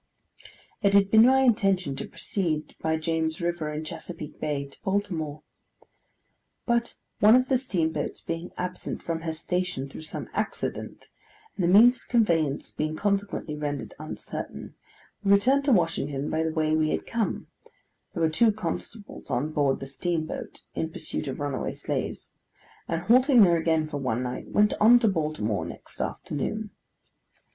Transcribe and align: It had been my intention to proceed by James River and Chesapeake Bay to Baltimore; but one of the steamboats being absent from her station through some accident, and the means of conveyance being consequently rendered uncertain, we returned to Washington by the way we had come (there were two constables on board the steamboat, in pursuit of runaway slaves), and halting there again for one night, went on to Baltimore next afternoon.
It 0.81 0.95
had 0.95 1.11
been 1.11 1.27
my 1.27 1.41
intention 1.41 1.95
to 1.97 2.07
proceed 2.07 2.73
by 2.81 2.97
James 2.97 3.39
River 3.39 3.69
and 3.69 3.85
Chesapeake 3.85 4.39
Bay 4.39 4.65
to 4.65 4.81
Baltimore; 4.81 5.43
but 6.65 6.95
one 7.19 7.35
of 7.35 7.49
the 7.49 7.57
steamboats 7.59 8.19
being 8.19 8.49
absent 8.57 9.03
from 9.03 9.21
her 9.21 9.31
station 9.31 9.87
through 9.87 10.01
some 10.01 10.27
accident, 10.33 11.11
and 11.55 11.63
the 11.63 11.71
means 11.79 11.97
of 11.97 12.07
conveyance 12.07 12.71
being 12.71 12.95
consequently 12.95 13.53
rendered 13.55 13.93
uncertain, 13.99 14.73
we 15.23 15.33
returned 15.33 15.65
to 15.65 15.71
Washington 15.71 16.31
by 16.31 16.41
the 16.41 16.51
way 16.51 16.75
we 16.75 16.89
had 16.89 17.05
come 17.05 17.45
(there 18.15 18.23
were 18.23 18.29
two 18.31 18.51
constables 18.51 19.29
on 19.29 19.51
board 19.51 19.79
the 19.79 19.85
steamboat, 19.85 20.63
in 20.73 20.91
pursuit 20.91 21.27
of 21.27 21.39
runaway 21.39 21.75
slaves), 21.75 22.31
and 22.87 23.01
halting 23.01 23.43
there 23.43 23.57
again 23.57 23.87
for 23.87 23.97
one 23.97 24.23
night, 24.23 24.47
went 24.47 24.73
on 24.81 24.97
to 24.97 25.07
Baltimore 25.07 25.63
next 25.63 26.01
afternoon. 26.01 26.71